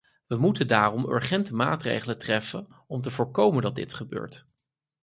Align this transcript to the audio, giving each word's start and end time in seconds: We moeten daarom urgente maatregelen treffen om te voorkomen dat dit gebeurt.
We 0.27 0.37
moeten 0.37 0.67
daarom 0.67 1.09
urgente 1.09 1.55
maatregelen 1.55 2.17
treffen 2.17 2.67
om 2.87 3.01
te 3.01 3.11
voorkomen 3.11 3.61
dat 3.61 3.75
dit 3.75 3.93
gebeurt. 3.93 4.45